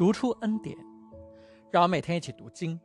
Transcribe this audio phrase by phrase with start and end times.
[0.00, 0.74] 读出恩典，
[1.70, 2.80] 让我们每天一起读经，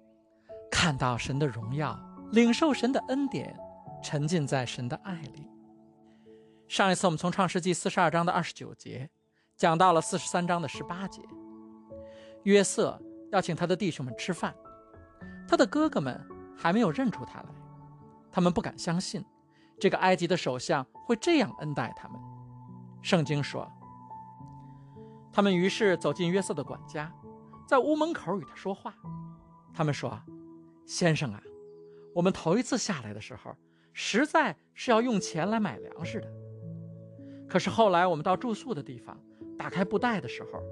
[0.70, 1.98] 看到神的荣耀，
[2.34, 3.58] 领受神的恩典，
[4.04, 5.50] 沉浸在神的爱里。
[6.68, 9.10] 上一次我们从创世纪四十二章的二十九节
[9.56, 11.22] 讲到了四十三章的十八节，
[12.44, 13.02] 约瑟
[13.32, 14.54] 要请他的弟兄们吃饭，
[15.48, 16.22] 他的哥哥们
[16.54, 17.50] 还没有认出他来，
[18.30, 19.24] 他们不敢相信
[19.80, 22.20] 这个埃及的首相会这样恩待他们。
[23.02, 23.72] 圣经说。
[25.36, 27.14] 他们于是走进约瑟的管家，
[27.68, 28.96] 在屋门口与他说话。
[29.74, 30.18] 他们说
[30.88, 31.44] ：“先生啊，
[32.14, 33.54] 我们头一次下来的时候，
[33.92, 36.28] 实在是要用钱来买粮食的。
[37.50, 39.20] 可是后来我们到住宿的地方，
[39.58, 40.64] 打开布袋的时候，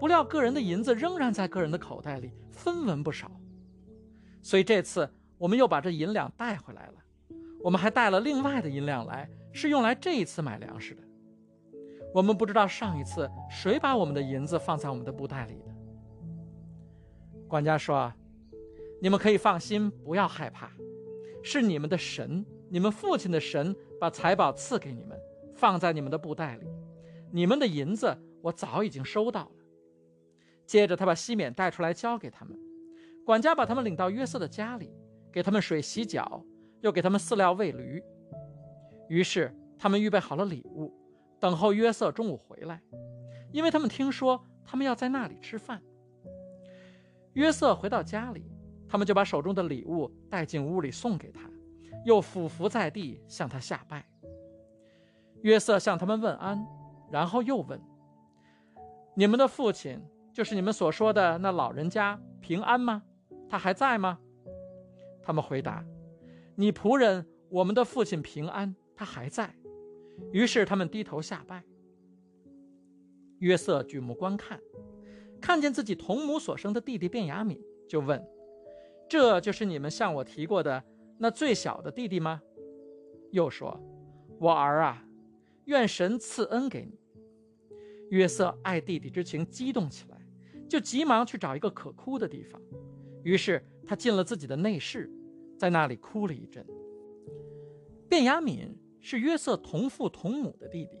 [0.00, 3.30] 不料个人的银子仍然在个人的口袋里，分文不少。
[4.42, 6.94] 所以这次我们又把这银两带回来了。
[7.62, 11.04] 我们还带了另外的银两来，是用来这一次买粮食的。”
[12.14, 15.74] 我们不知道上一次谁把我们的银子放在我们的布袋里的。
[17.46, 18.12] 管家说
[19.00, 20.70] ：“你们可以放心，不要害怕，
[21.42, 25.18] 是你们的神，你们父亲的神把财宝赐给你们，
[25.54, 26.66] 放在你们的布袋里。
[27.30, 29.50] 你们的银子我早已经收到了。”
[30.66, 32.58] 接着他把西缅带出来交给他们。
[33.24, 34.90] 管家把他们领到约瑟的家里，
[35.30, 36.42] 给他们水洗脚，
[36.80, 38.02] 又给他们饲料喂驴。
[39.08, 40.92] 于是他们预备好了礼物。
[41.40, 42.82] 等候约瑟中午回来，
[43.52, 45.82] 因为他们听说他们要在那里吃饭。
[47.34, 48.44] 约瑟回到家里，
[48.88, 51.48] 他们就把手中的礼物带进屋里送给他，
[52.04, 54.04] 又俯伏在地向他下拜。
[55.42, 56.66] 约瑟向他们问安，
[57.12, 57.80] 然后又问
[59.14, 60.02] ：“你们的父亲，
[60.32, 63.04] 就是你们所说的那老人家平安吗？
[63.48, 64.18] 他还在吗？”
[65.22, 65.84] 他们回答
[66.56, 69.54] ：“你仆人，我们的父亲平安，他还在。”
[70.32, 71.64] 于是他们低头下拜。
[73.38, 74.60] 约瑟举目观看，
[75.40, 78.20] 看见自己同母所生的弟弟卞雅敏，就问
[79.08, 80.82] ：“这就是你们向我提过的
[81.18, 82.42] 那最小的弟弟吗？”
[83.30, 83.80] 又说
[84.40, 85.06] ：“我儿啊，
[85.66, 86.98] 愿神赐恩给你。”
[88.10, 90.20] 约瑟爱弟弟之情激动起来，
[90.68, 92.60] 就急忙去找一个可哭的地方。
[93.22, 95.08] 于是他进了自己的内室，
[95.56, 96.66] 在那里哭了一阵。
[98.08, 98.76] 卞雅敏。
[99.00, 100.98] 是约瑟同父同母的弟弟，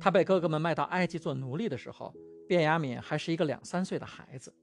[0.00, 2.14] 他被哥哥们卖到埃及做奴隶的时候，
[2.48, 4.54] 卞雅敏还是一个两三岁的孩子，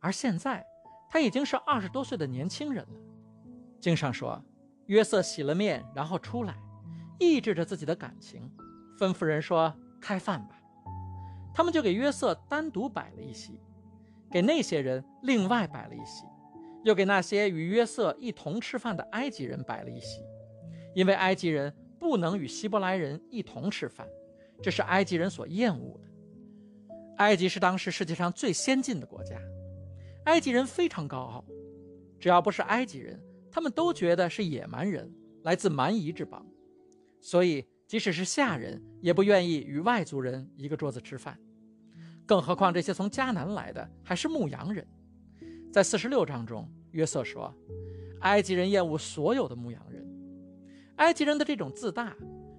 [0.00, 0.64] 而现在
[1.08, 3.00] 他已经是二十多岁的年轻人了。
[3.80, 4.42] 经上说，
[4.86, 6.56] 约瑟洗了面，然后出来，
[7.20, 8.50] 抑制着自己的感情，
[8.98, 10.60] 吩咐人说：“开饭吧。”
[11.54, 13.60] 他们就给约瑟单独摆了一席，
[14.30, 16.24] 给那些人另外摆了一席，
[16.82, 20.20] 又给那些与约瑟一同吃饭的埃及人摆了一席，
[20.94, 21.72] 因为埃及人。
[22.04, 24.06] 不能与希伯来人一同吃饭，
[24.62, 26.06] 这是埃及人所厌恶的。
[27.16, 29.40] 埃及是当时世界上最先进的国家，
[30.26, 31.42] 埃及人非常高傲，
[32.20, 33.18] 只要不是埃及人，
[33.50, 35.10] 他们都觉得是野蛮人，
[35.44, 36.46] 来自蛮夷之邦，
[37.22, 41.40] 所以即使是下人也不愿意与外族人一个桌子吃饭，
[42.26, 44.86] 更何况这些从迦南来的还是牧羊人。
[45.72, 47.50] 在四十六章中，约瑟说，
[48.20, 50.04] 埃及人厌恶所有的牧羊人。
[50.96, 52.16] 埃及人的这种自大，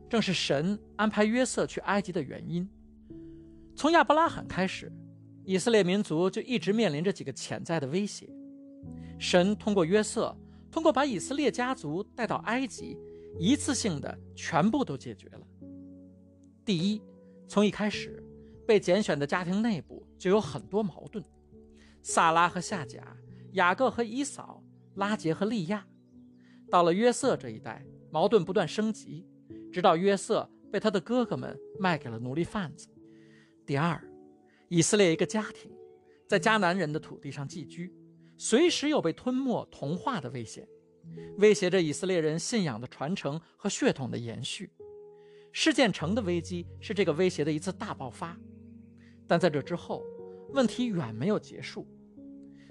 [0.10, 2.70] 正是神安排约瑟去埃及的原因。
[3.76, 4.92] 从亚伯拉罕开始，
[5.44, 8.30] 以色列民族就一直面临着几个潜在的威胁。
[9.18, 10.36] 神通过约瑟，
[10.70, 12.98] 通过把以色列家族带到埃及，
[13.40, 15.42] 一次性的全部都解决了。
[16.66, 17.02] 第一，
[17.48, 18.22] 从一开始，
[18.68, 21.24] 被拣选的家庭内部就有很多矛盾：
[22.02, 23.16] 萨拉和夏甲，
[23.54, 24.62] 雅各和以扫，
[24.96, 25.86] 拉杰和利亚。
[26.70, 27.86] 到了约瑟这一代。
[28.16, 29.28] 矛盾不断升级，
[29.74, 32.88] 直到约瑟被他的哥哥们卖给了奴隶贩子。
[33.66, 34.02] 第二，
[34.70, 35.70] 以色列一个家庭
[36.26, 37.94] 在迦南人的土地上寄居，
[38.38, 40.66] 随时有被吞没同化的危险，
[41.40, 44.72] 威胁着以色列人信仰的传承和血统的延续。
[45.52, 48.38] 事件城的危机是这个威胁的一次大爆发，
[49.28, 50.02] 但在这之后，
[50.54, 51.86] 问题远没有结束。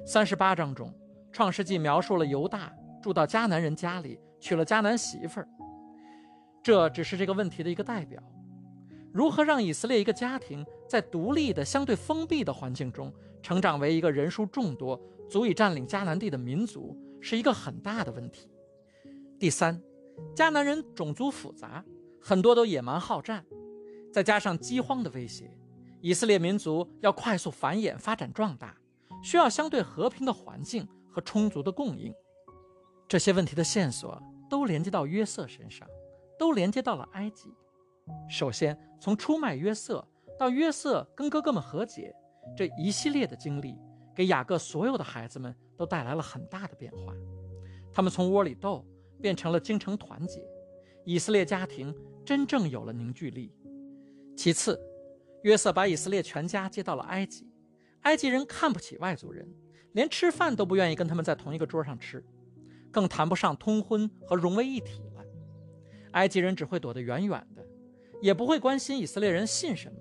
[0.06, 0.88] 三十八章中，
[1.32, 4.19] 《创世纪》描述了犹大住到迦南人家里。
[4.44, 5.49] 娶了迦南媳妇儿，
[6.62, 8.23] 这只是这个问题的一个代表。
[9.11, 13.11] 如何让以色列一个家庭在独立的、相对封闭的环境中
[13.41, 15.00] 成长为一个人数众多、
[15.31, 18.50] 足以占领迦南地的民族，是一个很大的问题。
[19.38, 19.81] 第三，
[20.37, 21.82] 迦南人种族复杂，
[22.20, 23.46] 很多都野蛮好战，
[24.12, 25.50] 再加上饥荒的威胁，
[26.02, 28.76] 以色列民族要快速繁衍、发展壮大，
[29.23, 32.12] 需要相对和平的环境和充足的供应。
[33.08, 34.23] 这些问题的线索。
[34.54, 35.84] 都连接到约瑟身上，
[36.38, 37.52] 都连接到了埃及。
[38.30, 40.06] 首先，从出卖约瑟
[40.38, 42.14] 到约瑟跟哥哥们和解，
[42.56, 43.76] 这一系列的经历
[44.14, 47.12] 给雅各所有的孩子们都带来了很大的变化，
[47.92, 48.86] 他们从窝里斗
[49.20, 50.40] 变成了精诚团结，
[51.04, 51.92] 以色列家庭
[52.24, 53.52] 真正有了凝聚力。
[54.36, 54.80] 其次，
[55.42, 57.50] 约瑟把以色列全家接到了埃及，
[58.02, 59.52] 埃及人看不起外族人，
[59.94, 62.24] 连吃饭都不愿意跟他们在同一个桌上吃，
[62.94, 65.25] 更谈不上通婚和融为一体了。
[66.12, 67.67] 埃及人只会躲得远远的，
[68.23, 69.99] 也不会关心以色列人信什么，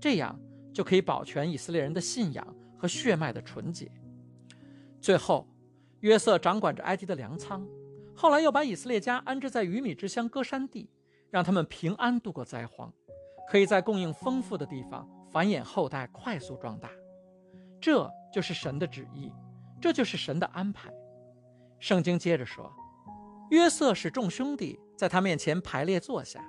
[0.00, 0.36] 这样
[0.74, 3.88] 就可以保全以色列人的信仰和血脉的纯洁。
[5.00, 5.48] 最后，
[6.00, 7.64] 约瑟掌管着埃及的粮仓，
[8.16, 10.90] 后来又把以色列家安置在鱼米之乡歌山地，
[11.30, 12.92] 让他们平安度过灾荒。
[13.48, 16.90] 可以在供应丰富的地方繁衍后代，快速壮大，
[17.80, 19.32] 这就是神的旨意，
[19.80, 20.92] 这就是神的安排。
[21.78, 22.72] 圣经接着说，
[23.50, 26.44] 约瑟使众兄弟在他面前排列坐下，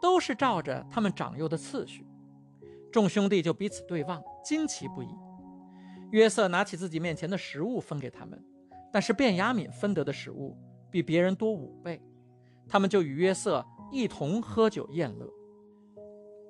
[0.00, 2.06] 都是照着他们长幼的次序。
[2.92, 5.08] 众兄弟就彼此对望，惊奇不已。
[6.10, 8.42] 约瑟拿起自己面前的食物分给他们，
[8.92, 10.56] 但是便雅悯分得的食物
[10.90, 12.02] 比别人多五倍，
[12.68, 15.28] 他们就与约瑟一同喝酒宴乐。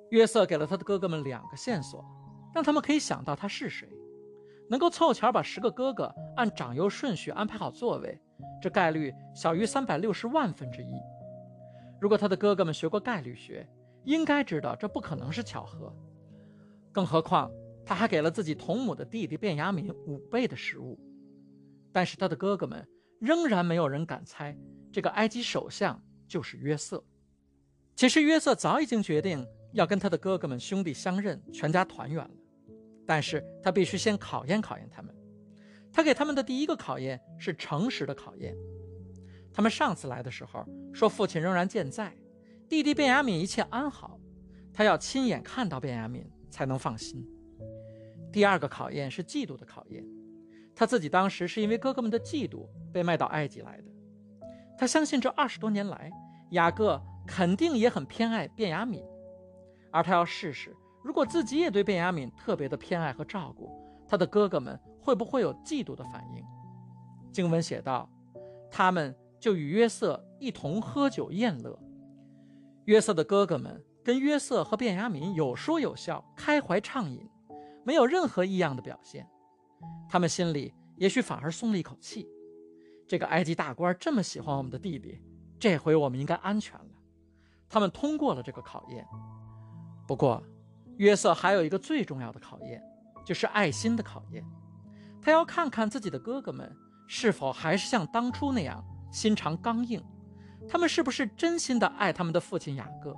[0.09, 2.03] 约瑟给了他的哥哥们两个线索，
[2.53, 3.87] 让他们可以想到他是谁。
[4.71, 8.17] 能够凑巧把十个哥哥按长幼顺序安排好座位，
[8.61, 10.93] 这概率小于三百六十万分之一。
[11.99, 13.67] 如果他的哥哥们学过概率学，
[14.05, 15.93] 应该知道这不可能是巧合。
[16.89, 17.51] 更何况
[17.85, 20.97] 他还给了自己同母的弟弟卞雅敏五倍的食物。
[21.91, 22.87] 但是他的哥哥们
[23.19, 24.57] 仍然没有人敢猜
[24.89, 27.03] 这个埃及首相就是约瑟。
[27.97, 29.45] 其实约瑟早已经决定。
[29.73, 32.31] 要跟他的哥哥们兄弟相认，全家团圆了。
[33.11, 35.13] 但是他必须先考验考验他们。
[35.91, 38.55] 他给他们的第一个考验是诚实的考验。
[39.51, 42.15] 他们上次来的时候说父亲仍然健在，
[42.69, 44.17] 弟弟卞雅敏一切安好。
[44.71, 47.21] 他要亲眼看到卞雅敏才能放心。
[48.31, 50.01] 第二个考验是嫉妒的考验。
[50.73, 53.91] 他自己当时是因为哥哥们的嫉妒被卖到埃及来的。
[54.77, 56.09] 他相信这二十多年来，
[56.51, 59.03] 雅各肯定也很偏爱卞雅敏。
[59.91, 63.69] 而他要试试，如果自己也对卞雅敏特别的偏爱和照顾，
[64.07, 66.43] 他的哥哥们会不会有嫉妒的反应？
[67.31, 68.09] 经文写道，
[68.69, 71.77] 他们就与约瑟一同喝酒宴乐。
[72.85, 77.29] 约瑟的哥哥们跟约瑟和卞雅敏有说有笑，开怀畅饮，
[77.83, 79.27] 没有任何异样的表现。
[80.09, 82.27] 他们心里也许反而松了一口气。
[83.07, 85.19] 这个埃及大官这么喜欢我们的弟弟，
[85.59, 86.89] 这回我们应该安全了。
[87.69, 89.05] 他们通过了这个考验。
[90.07, 90.43] 不过，
[91.01, 92.79] 约瑟还有一个最重要的考验，
[93.25, 94.45] 就是爱心的考验。
[95.19, 96.71] 他要看看自己的哥哥们
[97.07, 99.99] 是否还是像当初那样心肠刚硬，
[100.69, 103.17] 他们是不是真心的爱他们的父亲雅各，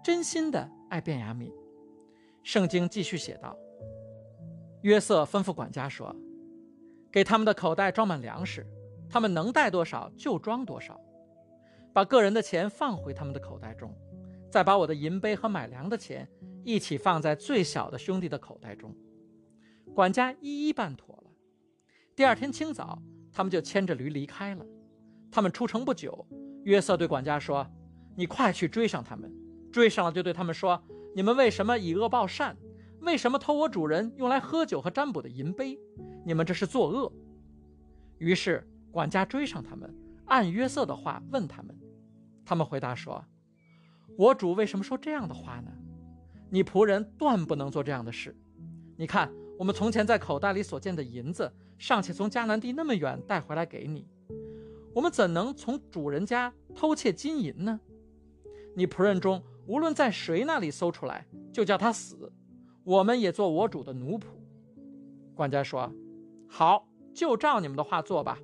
[0.00, 1.52] 真心的爱卞雅敏。
[2.44, 3.56] 圣经继续写道：
[4.82, 6.14] 约瑟吩咐管家说
[7.10, 8.64] ：“给他们的口袋装满粮食，
[9.10, 11.00] 他们能带多少就装多少，
[11.92, 13.92] 把个人的钱放回他们的口袋中。”
[14.52, 16.28] 再把我的银杯和买粮的钱
[16.64, 18.96] 一起放在最小的兄弟的口袋中，
[19.94, 21.30] 管家一一办妥了。
[22.16, 23.02] 第二天清早，
[23.32, 24.64] 他们就牵着驴离开了。
[25.30, 26.26] 他们出城不久，
[26.64, 27.66] 约瑟对管家说
[28.16, 29.30] ：“你快去追上他们，
[29.70, 30.82] 追上了就对他们说：
[31.14, 32.56] 你们为什么以恶报善？
[33.00, 35.78] 为什么偷我主人用来喝酒和占卜的银杯？
[36.24, 37.12] 你们这是作恶。”
[38.18, 39.94] 于是管家追上他们，
[40.26, 41.78] 按约瑟的话问他们，
[42.44, 43.22] 他们回答说。
[44.16, 45.72] 我主为什么说这样的话呢？
[46.54, 48.32] 你仆人断不能做这样的事。
[48.96, 54.06] 你看，我们从前在口袋里所见的银子，尚且从迦南地那么远带回来给你，
[54.94, 57.80] 我们怎能从主人家偷窃金银呢？
[58.76, 62.32] 你仆人中无论在谁那里搜出来，就叫他死，
[62.84, 64.26] 我们也做我主的奴仆。
[65.34, 65.92] 管家说
[66.46, 68.38] ：“好，就照你们的话做吧。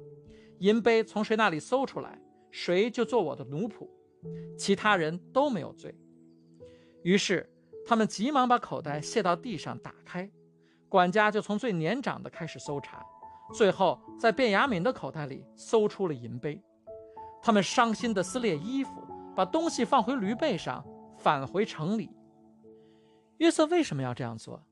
[0.59, 3.88] 银杯从谁那里搜出来，谁就做我的奴仆。”
[4.59, 5.95] 其他人都没有罪，
[7.05, 7.49] 于是
[7.90, 10.30] 他们急忙把口袋卸到地上打开，
[10.88, 13.04] 管家就从最年长的开始搜查，
[13.52, 16.62] 最后在卞雅敏的口袋里搜出了银杯。
[17.42, 18.92] 他们伤心地撕裂衣服，
[19.35, 20.87] 把东西放回驴背上，
[21.18, 22.09] 返回城里。
[23.38, 24.64] 约瑟为什么要这样做？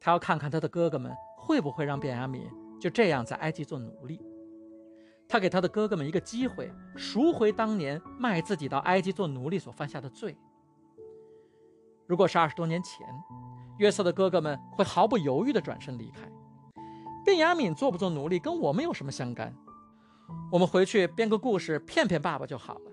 [0.00, 2.48] 他要看看他的哥哥们会不会让卞雅敏
[2.80, 4.18] 就这样在埃及做奴隶。
[5.28, 10.34] 他给他的哥哥们一个机会，赎回当年卖自己到埃及做奴隶所犯下的罪。
[12.12, 13.06] 如果是二十多年前，
[13.78, 16.30] 约瑟的哥哥们会毫不犹豫地转身离开。
[17.24, 19.56] 卞雅敏做不做奴隶跟我们有什么相干？
[20.52, 22.92] 我们回去编个故事骗骗爸爸就好了。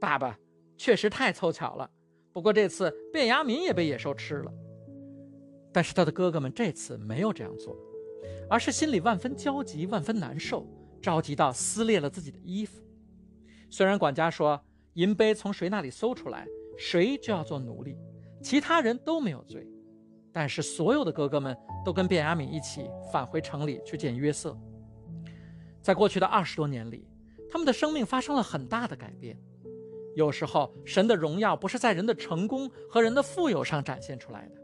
[0.00, 0.38] 爸爸
[0.78, 1.90] 确实太凑巧了，
[2.32, 4.50] 不过这次卞雅敏也被野兽吃了。
[5.70, 7.76] 但是他的哥哥们这次没有这样做，
[8.48, 10.66] 而是心里万分焦急、万分难受，
[11.02, 12.80] 着急到撕裂了自己的衣服。
[13.68, 14.58] 虽然管家说
[14.94, 16.46] 银杯从谁那里搜出来，
[16.78, 17.98] 谁就要做奴隶，
[18.46, 19.66] 其他人都没有罪，
[20.32, 24.56] 但是所有的哥哥们都跟卞雅敏一起返回城里去见约瑟。
[25.82, 27.08] 在过去的二十多年里，
[27.50, 29.36] 他们的生命发生了很大的改变。
[30.14, 34.54] 有时候，神的荣耀不是在人的成功和人的富有上展现出来的，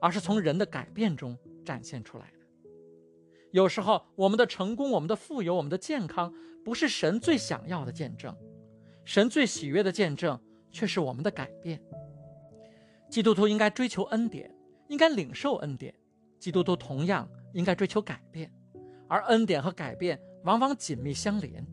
[0.00, 2.38] 而是从人的改变中展现出来的。
[3.50, 6.32] 有时候，我们的成功、我们的富有、我们的健康，
[6.64, 8.34] 不是神最想要的见证，
[9.04, 10.40] 神最喜悦的见证
[10.72, 11.78] 却是我们的改变。
[13.10, 14.54] 基督徒应该追求恩典，
[14.86, 15.92] 应该领受恩典；
[16.38, 18.50] 基督徒同样应该追求改变，
[19.08, 21.66] 而恩典和改变往往紧密相连。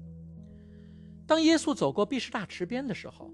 [1.27, 3.31] 当耶稣走过毕士大池边的时候，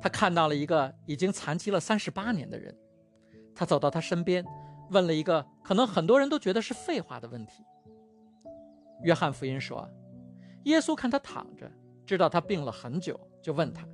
[0.00, 2.76] 他看到了一个已经残疾了三十八年的人。
[3.54, 4.44] 他走到他身边，
[4.90, 7.64] 问了一个可能很多人都觉得是废话的问题。
[9.02, 9.88] 约翰福音说，
[10.64, 11.70] 耶稣看他躺着，
[12.04, 13.88] 知道他病了很久，就问他：“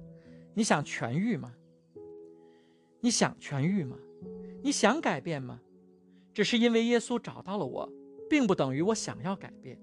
[0.54, 1.54] 你想痊愈吗？
[3.04, 3.98] 你想痊愈吗？
[4.62, 5.60] 你想改变吗？”
[6.32, 7.92] 只是因为耶稣找到了我，
[8.30, 9.78] 并不等于我想要改变，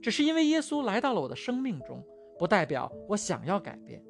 [0.00, 2.00] 只是因为耶稣来到了我的生命中。
[2.38, 4.00] 不代表我想要改变，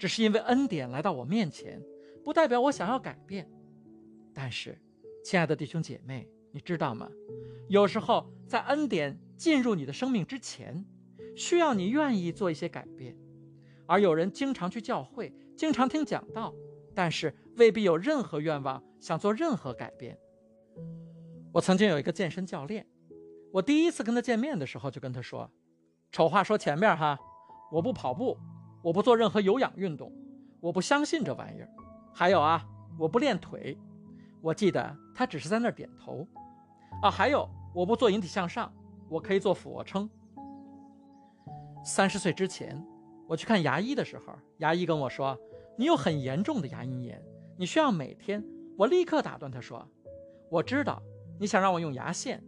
[0.00, 1.80] 只是因为恩典来到我面前，
[2.24, 3.48] 不代表我想要改变。
[4.34, 4.76] 但是，
[5.24, 7.08] 亲爱的弟兄姐妹，你知道吗？
[7.68, 10.84] 有时候在恩典进入你的生命之前，
[11.36, 13.16] 需要你愿意做一些改变。
[13.86, 16.52] 而有人经常去教会，经常听讲道，
[16.94, 20.18] 但是未必有任何愿望想做任何改变。
[21.52, 22.86] 我曾经有一个健身教练，
[23.52, 25.50] 我第一次跟他见面的时候就跟他说
[26.10, 27.18] ：“丑话说前面哈。”
[27.72, 28.36] 我不跑步，
[28.82, 30.12] 我不做任何有氧运动，
[30.60, 31.68] 我不相信这玩意儿。
[32.12, 32.62] 还有啊，
[32.98, 33.78] 我不练腿。
[34.42, 36.28] 我记得他只是在那儿点头。
[37.02, 38.70] 啊，还有，我不做引体向上，
[39.08, 40.06] 我可以做俯卧撑。
[41.82, 42.78] 三十岁之前，
[43.26, 45.34] 我去看牙医的时候，牙医跟我说
[45.76, 47.22] ：“你有很严重的牙龈炎，
[47.56, 48.44] 你需要每天。”
[48.78, 49.86] 我立刻打断他说
[50.50, 51.02] ：“我知道
[51.38, 52.42] 你想让我用牙线，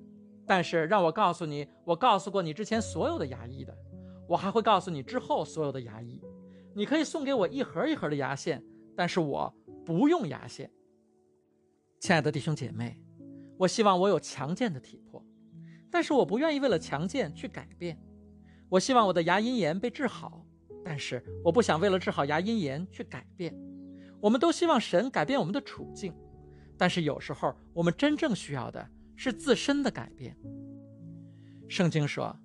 [0.46, 3.76] 但是让我告诉你，我告诉过你之前所有的牙医的。”
[4.26, 6.18] 我还会告诉你之后所有的牙医，
[6.74, 8.64] 你可以送给我一盒一盒的牙线，
[8.96, 9.54] 但是我
[9.84, 10.70] 不用牙线。
[12.00, 12.98] 亲爱的弟兄姐妹，
[13.58, 15.22] 我希望我有强健的体魄，
[15.90, 18.02] 但是我不愿意为了强健去改变。
[18.70, 20.46] 我希望我的牙龈炎被治好，
[20.84, 23.54] 但是我不想为了治好牙龈炎去改变。
[24.20, 26.14] 我们都希望神改变我们的处境，
[26.76, 30.36] 但是有时候我们真正需要的是自身的改变。
[31.68, 32.36] 圣经说。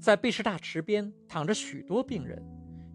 [0.00, 2.44] 在毕士大池边躺着许多病人，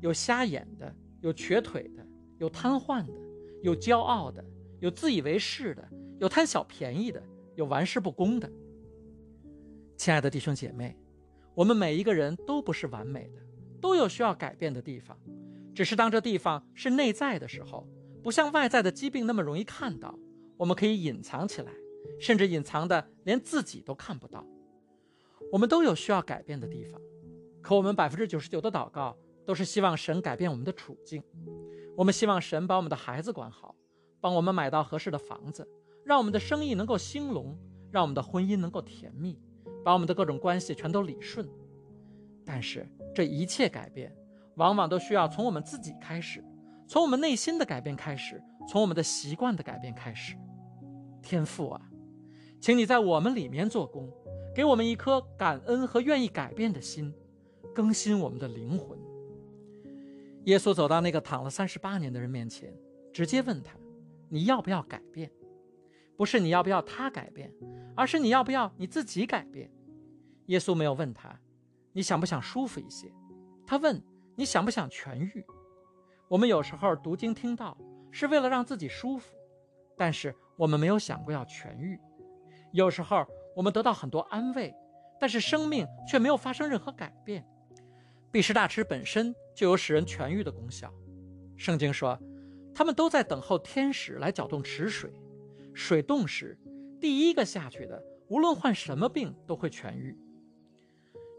[0.02, 2.06] 有瞎眼的，有瘸腿的，
[2.38, 3.14] 有瘫痪的，
[3.64, 4.44] 有骄傲的，
[4.82, 5.90] 有自以为是的，
[6.20, 7.24] 有贪小便宜的，
[7.56, 8.52] 有玩世不恭的。
[9.96, 10.98] 亲爱的弟兄姐妹，
[11.56, 13.42] 我们每一个人都不是完美的，
[13.82, 15.18] 都有需要改变的地方。
[15.74, 17.88] 只是当这地方是内在的时候，
[18.24, 20.18] 不像外在的疾病那么容易看到，
[20.58, 21.72] 我们可以隐藏起来，
[22.20, 24.46] 甚至隐藏的连自己都看不到。
[25.52, 27.00] 我们都有需要改变的地方，
[27.62, 29.16] 可我们百分之九十九的祷告
[29.46, 31.24] 都是希望神改变我们的处境。
[31.96, 33.76] 我们希望神把我们的孩子管好，
[34.20, 35.68] 帮我们买到合适的房子，
[36.04, 37.58] 让我们的生意能够兴隆，
[37.92, 39.40] 让我们的婚姻能够甜蜜，
[39.86, 41.48] 把我们的各种关系全都理顺。
[42.48, 44.16] 但是这一切改变，
[44.56, 46.42] 往往都需要从我们自己开始，
[46.88, 50.38] 从我们内心的改变开始，从我们的习惯的改变开始。
[51.22, 51.82] 天父啊，
[52.62, 54.10] 请你在我们里面做工。
[54.56, 57.14] 给我们一颗感恩和愿意改变的心，
[57.76, 58.98] 更新我们的灵魂。
[60.46, 62.74] 耶稣走到那个躺了三十八年的人面前，
[63.14, 63.76] 直接问他
[64.30, 65.30] ：“你要不要改变？
[66.16, 67.54] 不是你要不要他改变，
[67.96, 69.70] 而是你要不要你自己改变。”
[70.48, 71.40] 耶稣没有问他
[71.98, 73.12] ：“你想不想舒服一些？”
[73.66, 74.00] 他问
[74.38, 75.44] ：“你想不想痊愈？”
[76.30, 77.76] 我们有时候读经听到
[78.12, 79.36] 是为了让自己舒服，
[79.98, 82.00] 但是我们没有想过要痊愈。
[82.72, 83.26] 有时候。
[83.58, 84.72] 我们得到很多安慰，
[85.20, 87.44] 但是生命却没有发生任何改变。
[88.32, 90.94] 毕士大池本身就有使人痊愈的功效。
[91.56, 92.20] 圣经说，
[92.72, 95.12] 他们都在等候天使来搅动池水，
[95.74, 96.56] 水动时，
[97.02, 100.16] 第一个下去的，无论患什么病都会痊愈。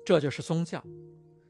[0.08, 0.82] 这就是宗教，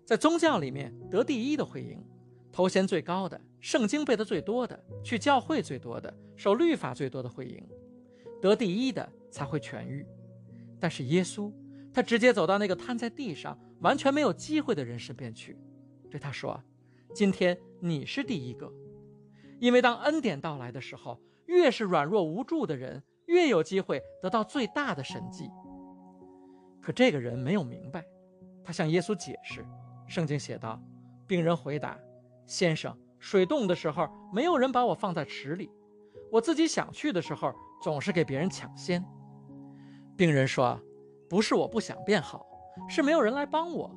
[0.05, 2.05] 在宗教里面得第一的会赢，
[2.51, 7.65] 头衔最高的，圣经背的最多的，去教会最多的，守律法最多的会赢，
[8.43, 10.05] 得第一的才会痊愈。
[10.81, 11.53] 但是耶稣，
[11.95, 15.57] 他直接走到那个瘫在地上、完全没有机会的人身边去，
[16.11, 16.61] 对他说
[17.15, 18.69] ：“今天你是第一个，
[19.61, 25.49] 因为当恩典到来的时候，越是软弱无助的人，越有机会得到最大的神迹。
[26.81, 28.05] 可这个人没有明白，
[28.69, 29.65] 他向耶稣解释：
[30.07, 30.79] 圣经写道，
[31.27, 31.99] 病人回答
[32.45, 35.71] ：“先生，水冻的时候，没有人把我放在池里；
[36.31, 39.03] 我自己想去的时候，总是给别人抢先。”
[40.19, 40.79] 病人说
[41.31, 42.47] ：“不是我不想变好，
[42.91, 43.91] 是没有人来帮我；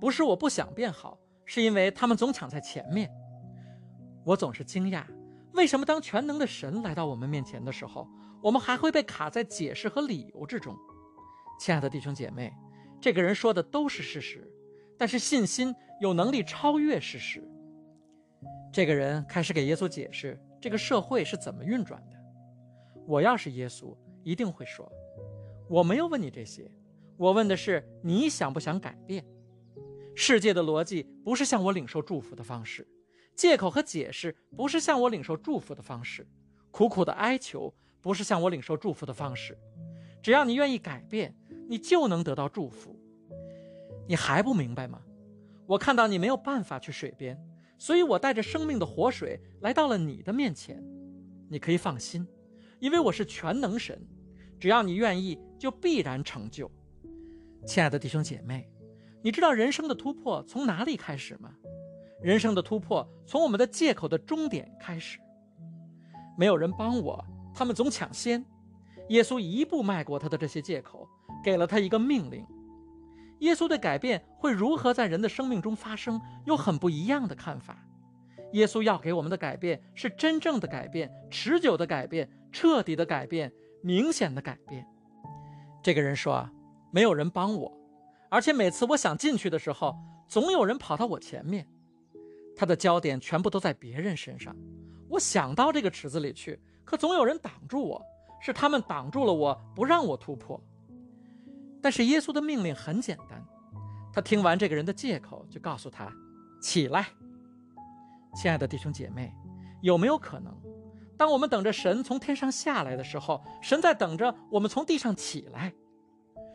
[0.00, 3.08] 不是我不想变好，是因为他们总抢在前面。”
[4.26, 5.04] 我总是惊讶，
[5.52, 8.08] 为什么当全能的神来到我们面前的时候，
[8.42, 10.76] 我们还会被卡在解释和理由之中？
[11.60, 12.52] 亲爱的弟兄姐妹，
[13.06, 14.52] 这个人说的都是事实，
[14.98, 17.40] 但是信心有能力超越事实。
[18.72, 22.16] 这个人开始给耶稣解释这个社会是怎么运转的。
[23.06, 24.90] 我要是耶稣，一定会说
[25.70, 26.68] ：“我没有问你这些，
[27.16, 29.24] 我问的是你想不想改变。
[30.16, 32.84] 世界的逻辑不是向我领受祝福的方式，
[33.36, 36.26] 借口和解释不是向我领受祝福的方式，
[36.72, 39.56] 苦苦的哀求不是向我领受祝福的方式。
[40.20, 41.32] 只要你愿意改变。”
[41.68, 42.95] 你就能得到祝福。
[44.06, 45.00] 你还不明白吗？
[45.66, 47.36] 我看到你没有办法去水边，
[47.76, 50.82] 所以我带着生命的活水来到了你的面前。
[51.48, 52.26] 你可以放心，
[52.78, 54.00] 因为我是全能神。
[54.58, 56.70] 只要你愿意，就必然成就。
[57.66, 58.70] 亲爱的弟兄姐妹，
[59.22, 61.54] 你知道人生的突破从哪里开始吗？
[62.22, 65.18] 人生的突破从我们的借口的终点开始。
[66.38, 68.44] 没有人帮我，他们总抢先。
[69.08, 71.08] 耶稣一步迈过他的这些借口。
[71.44, 72.44] 给了他一个命令，
[73.40, 77.76] 耶稣的改变会如何在人的生命中发生，有很不一样的看法。
[78.52, 83.52] 耶稣要给我们的改变是真正的改变、持久的改变、彻底的改变、
[83.82, 84.86] 明显的改变。
[85.82, 86.50] 这个人说：“啊
[86.90, 87.70] 没有人帮我，
[88.30, 89.94] 而且每次我想进去的时候，
[90.26, 91.66] 总有人跑到我前面。
[92.56, 94.56] 他的焦点全部都在别人身上。
[95.10, 98.02] 我想到这个池子里去，可总有人挡住我，
[98.40, 100.58] 是他们挡住了我，不让我突破。”
[101.86, 103.40] 但是耶稣的命令很简单，
[104.12, 106.12] 他听完这个人的借口，就告诉他
[106.60, 107.06] ：“起来，
[108.34, 109.32] 亲爱的弟兄姐妹，
[109.82, 110.52] 有没有可能，
[111.16, 115.72] 当我们等着神从天上下来的时候，神在等着我们从地上起来？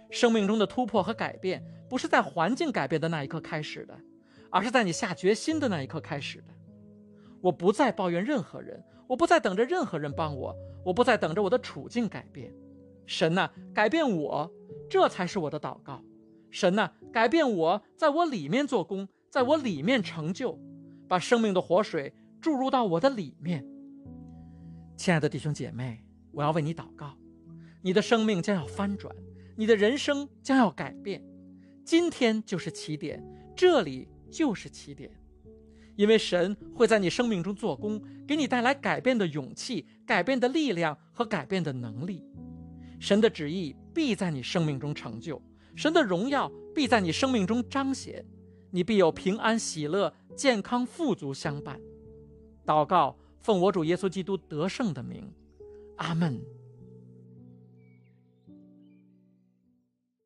[0.09, 3.97] 生命中的突破和改变，不是在环境改变的那一刻开始的，
[4.49, 6.47] 而是在你下决心的那一刻开始的。
[7.39, 12.53] 我不再抱怨任何人，我不再等着任何人帮我，我不再等着我的处境改变。
[13.05, 14.51] 神呐，改变我！”
[14.91, 16.03] 这才是我的祷告，
[16.49, 20.59] 神呐，改变我，在我里面做工，在我里面成就，
[21.07, 23.65] 把生命的活水注入到我的里面。
[24.97, 27.15] 亲爱的弟兄姐妹，我要为你祷告，
[27.81, 29.15] 你的生命将要翻转，
[29.55, 31.23] 你的人生将要改变。
[31.85, 33.25] 今天就是起点，
[33.55, 35.09] 这里就是起点，
[35.95, 42.25] 因为神会在你生命中做工，给你带来改变的勇气、改变的力量和改变的能力。
[42.99, 45.41] 神的旨意必在你生命中成就，
[45.75, 48.25] 神的荣耀必在你生命中彰显，
[48.71, 51.79] 你必有平安、喜乐、健康、富足相伴。
[52.65, 55.31] 祷告，奉我主耶稣基督得胜的名，
[55.97, 56.41] 阿门。